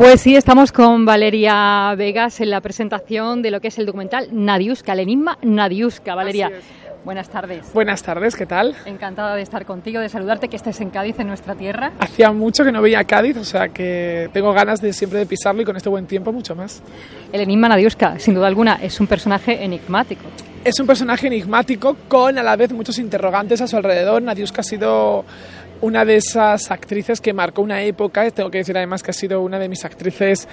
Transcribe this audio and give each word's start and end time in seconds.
Pues 0.00 0.22
sí, 0.22 0.34
estamos 0.34 0.72
con 0.72 1.04
Valeria 1.04 1.94
Vegas 1.94 2.40
en 2.40 2.48
la 2.48 2.62
presentación 2.62 3.42
de 3.42 3.50
lo 3.50 3.60
que 3.60 3.68
es 3.68 3.78
el 3.78 3.84
documental 3.84 4.28
Nadiuska, 4.32 4.94
el 4.94 5.00
enigma 5.00 5.36
Nadiuska. 5.42 6.14
Valeria, 6.14 6.50
buenas 7.04 7.28
tardes. 7.28 7.70
Buenas 7.74 8.02
tardes, 8.02 8.34
¿qué 8.34 8.46
tal? 8.46 8.74
Encantada 8.86 9.36
de 9.36 9.42
estar 9.42 9.66
contigo, 9.66 10.00
de 10.00 10.08
saludarte, 10.08 10.48
que 10.48 10.56
estés 10.56 10.80
en 10.80 10.88
Cádiz, 10.88 11.20
en 11.20 11.26
nuestra 11.26 11.54
tierra. 11.54 11.92
Hacía 11.98 12.32
mucho 12.32 12.64
que 12.64 12.72
no 12.72 12.80
veía 12.80 13.04
Cádiz, 13.04 13.36
o 13.36 13.44
sea 13.44 13.68
que 13.68 14.30
tengo 14.32 14.54
ganas 14.54 14.80
de 14.80 14.94
siempre 14.94 15.18
de 15.18 15.26
pisarlo 15.26 15.60
y 15.60 15.64
con 15.66 15.76
este 15.76 15.90
buen 15.90 16.06
tiempo 16.06 16.32
mucho 16.32 16.56
más. 16.56 16.82
El 17.30 17.42
enigma 17.42 17.68
Nadiuska, 17.68 18.18
sin 18.18 18.32
duda 18.32 18.46
alguna, 18.46 18.78
es 18.82 18.98
un 19.00 19.06
personaje 19.06 19.62
enigmático. 19.62 20.22
Es 20.64 20.80
un 20.80 20.86
personaje 20.86 21.26
enigmático 21.26 21.96
con 22.08 22.38
a 22.38 22.42
la 22.42 22.56
vez 22.56 22.72
muchos 22.72 22.98
interrogantes 22.98 23.60
a 23.60 23.66
su 23.66 23.76
alrededor. 23.76 24.22
Nadiuska 24.22 24.62
ha 24.62 24.64
sido 24.64 25.26
una 25.80 26.04
de 26.04 26.16
esas 26.16 26.70
actrices 26.70 27.20
que 27.20 27.32
marcó 27.32 27.62
una 27.62 27.82
época, 27.82 28.30
tengo 28.30 28.50
que 28.50 28.58
decir 28.58 28.76
además 28.76 29.02
que 29.02 29.10
ha 29.10 29.14
sido 29.14 29.40
una 29.40 29.58
de 29.58 29.68
mis 29.68 29.84
actrices, 29.84 30.48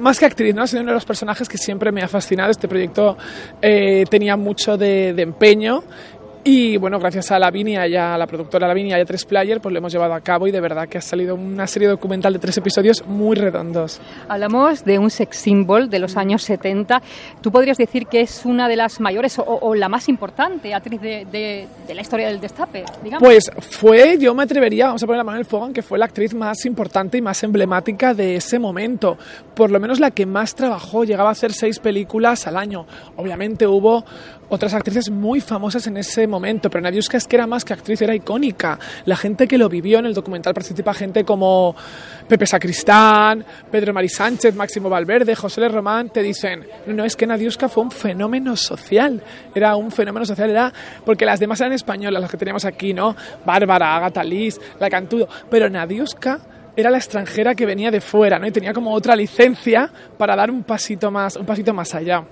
más 0.00 0.18
que 0.18 0.26
actriz, 0.26 0.54
¿no? 0.54 0.62
ha 0.62 0.66
sido 0.66 0.82
uno 0.82 0.92
de 0.92 0.96
los 0.96 1.04
personajes 1.04 1.48
que 1.48 1.58
siempre 1.58 1.92
me 1.92 2.02
ha 2.02 2.08
fascinado. 2.08 2.50
Este 2.50 2.68
proyecto 2.68 3.16
eh, 3.60 4.04
tenía 4.08 4.36
mucho 4.36 4.76
de, 4.76 5.12
de 5.12 5.22
empeño 5.22 5.84
y 6.44 6.76
bueno, 6.76 6.98
gracias 6.98 7.30
a 7.30 7.38
Lavinia 7.38 7.86
y 7.86 7.94
a 7.94 8.18
la 8.18 8.26
productora 8.26 8.66
Lavinia 8.66 8.98
y 8.98 9.00
a 9.00 9.04
Tres 9.04 9.24
Player, 9.24 9.60
pues 9.60 9.72
lo 9.72 9.78
hemos 9.78 9.92
llevado 9.92 10.12
a 10.12 10.20
cabo 10.20 10.48
y 10.48 10.50
de 10.50 10.60
verdad 10.60 10.88
que 10.88 10.98
ha 10.98 11.00
salido 11.00 11.36
una 11.36 11.68
serie 11.68 11.86
documental 11.86 12.32
de 12.32 12.40
tres 12.40 12.56
episodios 12.56 13.06
muy 13.06 13.36
redondos. 13.36 14.00
Hablamos 14.28 14.84
de 14.84 14.98
un 14.98 15.08
sex 15.10 15.36
symbol 15.36 15.88
de 15.88 16.00
los 16.00 16.16
años 16.16 16.42
70. 16.42 17.00
¿Tú 17.40 17.52
podrías 17.52 17.78
decir 17.78 18.06
que 18.06 18.22
es 18.22 18.44
una 18.44 18.68
de 18.68 18.74
las 18.74 18.98
mayores 18.98 19.38
o, 19.38 19.74
la 19.76 19.88
más 19.88 20.08
importante 20.08 20.74
actriz 20.74 21.00
de, 21.00 21.26
de, 21.30 21.94
la 21.94 22.00
historia 22.00 22.26
del 22.26 22.40
destape? 22.40 22.84
Digamos? 23.04 23.24
Pues 23.24 23.48
fue, 23.60 24.18
yo 24.18 24.34
me 24.34 24.42
atrevería, 24.42 24.86
vamos 24.86 25.02
a 25.04 25.06
poner 25.06 25.18
la 25.18 25.24
mano 25.24 25.36
en 25.36 25.42
el 25.42 25.46
fuego, 25.46 25.72
que 25.72 25.82
fue 25.82 25.96
la 25.96 26.06
actriz 26.06 26.34
más 26.34 26.66
importante 26.66 27.18
y 27.18 27.22
más 27.22 27.40
emblemática 27.44 28.14
de 28.14 28.34
ese 28.34 28.58
momento. 28.58 29.16
Por 29.54 29.70
lo 29.70 29.78
menos 29.78 30.00
la 30.00 30.10
que 30.10 30.26
más 30.26 30.56
trabajó, 30.56 31.04
llegaba 31.04 31.28
a 31.28 31.32
hacer 31.32 31.52
seis 31.52 31.78
películas 31.78 32.48
al 32.48 32.56
año. 32.56 32.84
Obviamente 33.16 33.64
hubo 33.64 34.04
otras 34.52 34.74
actrices 34.74 35.08
muy 35.08 35.40
famosas 35.40 35.86
en 35.86 35.96
ese 35.96 36.26
momento, 36.26 36.31
pero 36.40 36.80
Nadiuska 36.80 37.16
es 37.16 37.26
que 37.26 37.36
era 37.36 37.46
más 37.46 37.64
que 37.64 37.72
actriz, 37.72 38.00
era 38.00 38.14
icónica. 38.14 38.78
La 39.04 39.16
gente 39.16 39.46
que 39.46 39.58
lo 39.58 39.68
vivió 39.68 39.98
en 39.98 40.06
el 40.06 40.14
documental 40.14 40.54
participa 40.54 40.94
gente 40.94 41.24
como 41.24 41.74
Pepe 42.28 42.46
Sacristán, 42.46 43.44
Pedro 43.70 43.92
Mari 43.92 44.08
Sánchez, 44.08 44.54
Máximo 44.54 44.88
Valverde, 44.88 45.34
José 45.34 45.60
L. 45.60 45.68
Román, 45.68 46.10
te 46.10 46.22
dicen, 46.22 46.66
no, 46.86 46.94
no, 46.94 47.04
es 47.04 47.16
que 47.16 47.26
Nadiuska 47.26 47.68
fue 47.68 47.82
un 47.82 47.90
fenómeno 47.90 48.56
social, 48.56 49.22
era 49.54 49.76
un 49.76 49.90
fenómeno 49.90 50.24
social, 50.24 50.50
era 50.50 50.72
porque 51.04 51.26
las 51.26 51.40
demás 51.40 51.60
eran 51.60 51.72
españolas, 51.72 52.22
las 52.22 52.30
que 52.30 52.36
teníamos 52.36 52.64
aquí, 52.64 52.94
¿no? 52.94 53.14
Bárbara, 53.44 53.96
Agatha 53.96 54.24
Liz, 54.24 54.60
La 54.80 54.88
Cantudo, 54.88 55.28
pero 55.50 55.68
Nadiuska 55.68 56.40
era 56.76 56.90
la 56.90 56.98
extranjera 56.98 57.54
que 57.54 57.66
venía 57.66 57.90
de 57.90 58.00
fuera, 58.00 58.38
¿no? 58.38 58.46
Y 58.46 58.50
tenía 58.50 58.72
como 58.72 58.92
otra 58.92 59.14
licencia 59.14 59.90
para 60.16 60.34
dar 60.34 60.50
un 60.50 60.62
pasito 60.62 61.10
más, 61.10 61.36
un 61.36 61.44
pasito 61.44 61.74
más 61.74 61.94
allá. 61.94 62.24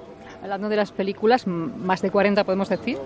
Hablando 0.42 0.68
de 0.68 0.76
las 0.76 0.90
películas, 0.90 1.46
más 1.46 2.00
de 2.00 2.10
40 2.10 2.44
podemos 2.44 2.68
decir. 2.68 2.96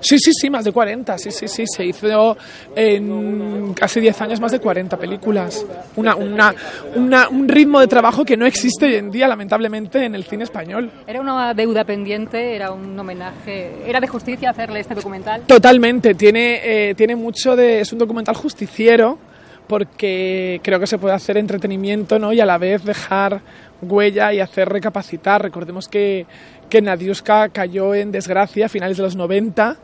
Sí, 0.00 0.18
sí, 0.18 0.30
sí, 0.32 0.48
más 0.48 0.64
de 0.64 0.72
40, 0.72 1.18
sí, 1.18 1.30
sí, 1.30 1.48
sí. 1.48 1.64
Se 1.66 1.84
hizo 1.84 2.36
en 2.76 3.74
casi 3.74 4.00
10 4.00 4.20
años 4.20 4.40
más 4.40 4.52
de 4.52 4.60
40 4.60 4.96
películas. 4.96 5.66
Una, 5.96 6.14
una, 6.14 6.54
una, 6.94 7.28
un 7.28 7.48
ritmo 7.48 7.80
de 7.80 7.88
trabajo 7.88 8.24
que 8.24 8.36
no 8.36 8.46
existe 8.46 8.86
hoy 8.86 8.94
en 8.94 9.10
día, 9.10 9.26
lamentablemente, 9.26 10.04
en 10.04 10.14
el 10.14 10.24
cine 10.24 10.44
español. 10.44 10.90
¿Era 11.06 11.20
una 11.20 11.52
deuda 11.52 11.84
pendiente? 11.84 12.54
¿Era 12.54 12.70
un 12.70 12.98
homenaje? 12.98 13.72
¿Era 13.86 14.00
de 14.00 14.06
justicia 14.06 14.50
hacerle 14.50 14.80
este 14.80 14.94
documental? 14.94 15.42
Totalmente, 15.42 16.14
tiene, 16.14 16.60
eh, 16.90 16.94
tiene 16.94 17.16
mucho 17.16 17.56
de... 17.56 17.80
es 17.80 17.92
un 17.92 17.98
documental 17.98 18.36
justiciero 18.36 19.18
porque 19.66 20.60
creo 20.62 20.78
que 20.78 20.86
se 20.86 20.98
puede 20.98 21.14
hacer 21.14 21.36
entretenimiento 21.36 22.18
¿no? 22.18 22.32
y 22.32 22.40
a 22.40 22.46
la 22.46 22.58
vez 22.58 22.84
dejar 22.84 23.40
huella 23.80 24.32
y 24.32 24.40
hacer 24.40 24.68
recapacitar. 24.68 25.42
Recordemos 25.42 25.88
que, 25.88 26.26
que 26.68 26.82
Nadiuska 26.82 27.48
cayó 27.48 27.94
en 27.94 28.12
desgracia 28.12 28.66
a 28.66 28.68
finales 28.68 28.96
de 28.96 29.02
los 29.02 29.16
90 29.16 29.76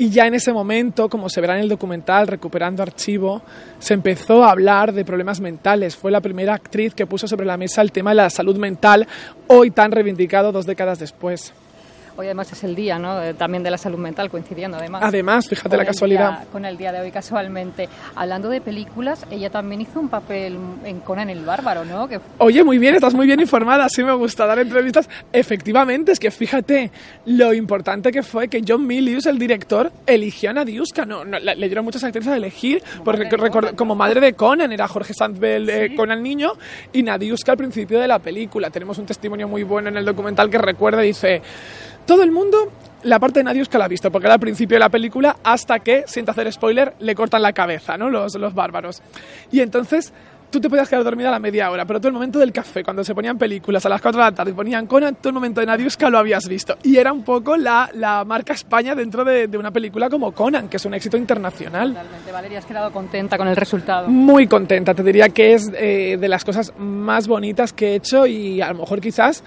y 0.00 0.08
ya 0.08 0.26
en 0.26 0.32
ese 0.32 0.54
momento, 0.54 1.10
como 1.10 1.28
se 1.28 1.42
verá 1.42 1.56
en 1.56 1.60
el 1.60 1.68
documental 1.68 2.26
Recuperando 2.26 2.82
Archivo, 2.82 3.42
se 3.78 3.92
empezó 3.92 4.42
a 4.44 4.50
hablar 4.50 4.94
de 4.94 5.04
problemas 5.04 5.40
mentales. 5.40 5.94
Fue 5.94 6.10
la 6.10 6.22
primera 6.22 6.54
actriz 6.54 6.94
que 6.94 7.06
puso 7.06 7.28
sobre 7.28 7.44
la 7.44 7.58
mesa 7.58 7.82
el 7.82 7.92
tema 7.92 8.12
de 8.12 8.16
la 8.16 8.30
salud 8.30 8.56
mental, 8.56 9.06
hoy 9.46 9.70
tan 9.70 9.92
reivindicado 9.92 10.52
dos 10.52 10.64
décadas 10.64 10.98
después. 11.00 11.52
Hoy 12.16 12.26
además 12.26 12.52
es 12.52 12.64
el 12.64 12.74
día 12.74 12.98
¿no? 12.98 13.22
Eh, 13.22 13.34
también 13.34 13.62
de 13.62 13.70
la 13.70 13.78
salud 13.78 13.98
mental, 13.98 14.30
coincidiendo 14.30 14.76
además. 14.76 15.02
Además, 15.04 15.48
fíjate 15.48 15.76
la 15.76 15.84
casualidad. 15.84 16.44
con 16.52 16.64
el 16.64 16.76
día 16.76 16.92
de 16.92 17.00
hoy 17.00 17.10
casualmente. 17.10 17.88
Hablando 18.14 18.48
de 18.48 18.60
películas, 18.60 19.26
ella 19.30 19.50
también 19.50 19.80
hizo 19.80 20.00
un 20.00 20.08
papel 20.08 20.58
en 20.84 21.00
Conan 21.00 21.30
el 21.30 21.44
Bárbaro, 21.44 21.84
¿no? 21.84 22.08
Que... 22.08 22.20
Oye, 22.38 22.64
muy 22.64 22.78
bien, 22.78 22.94
estás 22.94 23.14
muy 23.14 23.26
bien 23.26 23.40
informada, 23.40 23.88
sí 23.88 24.02
me 24.02 24.12
gusta 24.12 24.46
dar 24.46 24.58
entrevistas. 24.58 25.08
Efectivamente, 25.32 26.12
es 26.12 26.18
que 26.18 26.30
fíjate 26.30 26.90
lo 27.26 27.52
importante 27.52 28.12
que 28.12 28.22
fue 28.22 28.48
que 28.48 28.62
John 28.66 28.86
Milius, 28.86 29.26
el 29.26 29.38
director, 29.38 29.92
eligió 30.06 30.50
a 30.50 30.52
Nadiuska. 30.54 31.04
No, 31.04 31.24
le, 31.24 31.56
dieron 31.56 31.84
muchas 31.84 32.04
actrices 32.04 32.32
a 32.32 32.36
elegir, 32.36 32.82
como 32.82 33.04
porque 33.04 33.36
madre 33.36 33.76
como 33.76 33.94
madre 33.94 34.20
de 34.20 34.32
Conan 34.34 34.72
era 34.72 34.88
Jorge 34.88 35.14
Sanzbel 35.14 35.66
de 35.66 35.94
Conan 35.94 36.22
niño 36.22 36.52
y 36.92 37.02
Nadiuska 37.02 37.52
al 37.52 37.58
principio 37.58 37.98
de 37.98 38.08
la 38.08 38.18
película. 38.18 38.70
Tenemos 38.70 38.98
un 38.98 39.06
testimonio 39.06 39.48
muy 39.48 39.62
bueno 39.62 39.88
en 39.88 39.96
el 39.96 40.04
documental 40.04 40.50
que 40.50 40.58
recuerda, 40.58 41.00
dice 41.00 41.42
todo 42.10 42.24
el 42.24 42.32
mundo 42.32 42.72
la 43.04 43.20
parte 43.20 43.38
de 43.38 43.44
Nadiuska 43.44 43.78
la 43.78 43.84
ha 43.84 43.88
visto, 43.88 44.10
porque 44.10 44.26
era 44.26 44.34
al 44.34 44.40
principio 44.40 44.74
de 44.74 44.80
la 44.80 44.88
película 44.88 45.36
hasta 45.44 45.78
que, 45.78 46.02
sin 46.08 46.28
hacer 46.28 46.52
spoiler, 46.52 46.94
le 46.98 47.14
cortan 47.14 47.40
la 47.40 47.52
cabeza, 47.52 47.96
¿no? 47.96 48.10
Los, 48.10 48.34
los 48.34 48.52
bárbaros. 48.52 49.00
Y 49.52 49.60
entonces 49.60 50.12
tú 50.50 50.60
te 50.60 50.68
podías 50.68 50.88
quedar 50.88 51.04
dormida 51.04 51.28
a 51.28 51.30
la 51.30 51.38
media 51.38 51.70
hora, 51.70 51.84
pero 51.84 52.00
todo 52.00 52.08
el 52.08 52.14
momento 52.14 52.40
del 52.40 52.50
café, 52.50 52.82
cuando 52.82 53.04
se 53.04 53.14
ponían 53.14 53.38
películas 53.38 53.86
a 53.86 53.88
las 53.88 54.02
4 54.02 54.18
de 54.20 54.24
la 54.24 54.34
tarde 54.34 54.50
y 54.50 54.54
ponían 54.54 54.88
Conan, 54.88 55.14
todo 55.14 55.28
el 55.28 55.34
momento 55.34 55.60
de 55.60 55.66
Nadiuska 55.66 56.10
lo 56.10 56.18
habías 56.18 56.48
visto. 56.48 56.76
Y 56.82 56.96
era 56.96 57.12
un 57.12 57.22
poco 57.22 57.56
la, 57.56 57.88
la 57.94 58.24
marca 58.24 58.54
España 58.54 58.96
dentro 58.96 59.24
de, 59.24 59.46
de, 59.46 59.56
una 59.56 59.70
película 59.70 60.10
como 60.10 60.32
Conan, 60.32 60.68
que 60.68 60.78
es 60.78 60.84
un 60.84 60.94
éxito 60.94 61.16
internacional. 61.16 61.90
Totalmente. 61.90 62.32
Valeria, 62.32 62.58
has 62.58 62.66
quedado 62.66 62.90
contenta 62.90 63.38
con 63.38 63.46
el 63.46 63.54
resultado. 63.54 64.08
Muy 64.08 64.48
contenta, 64.48 64.94
te 64.94 65.04
diría 65.04 65.28
que 65.28 65.54
es 65.54 65.70
eh, 65.74 66.16
de 66.20 66.28
las 66.28 66.44
cosas 66.44 66.72
más 66.76 67.28
bonitas 67.28 67.72
que 67.72 67.92
he 67.92 67.94
hecho 67.94 68.26
y 68.26 68.60
a 68.60 68.72
lo 68.72 68.80
mejor 68.80 69.00
quizás 69.00 69.44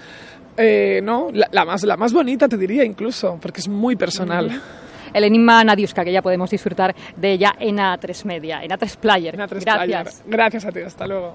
eh, 0.56 1.00
no, 1.02 1.30
la, 1.32 1.64
más, 1.64 1.82
la 1.84 1.96
más 1.96 2.12
bonita 2.12 2.48
te 2.48 2.56
diría 2.56 2.84
incluso, 2.84 3.38
porque 3.40 3.60
es 3.60 3.68
muy 3.68 3.96
personal. 3.96 4.60
El 5.12 5.24
enigma 5.24 5.62
Nadiuska, 5.62 6.04
que 6.04 6.12
ya 6.12 6.22
podemos 6.22 6.50
disfrutar 6.50 6.94
de 7.16 7.32
ella 7.32 7.54
en 7.60 7.76
A3 7.76 8.24
Media, 8.24 8.64
en 8.64 8.72
A3 8.72 8.96
Player. 8.96 9.36
Gracias. 9.36 9.64
Player. 9.64 10.06
Gracias 10.26 10.64
a 10.64 10.72
ti, 10.72 10.80
hasta 10.80 11.06
luego. 11.06 11.32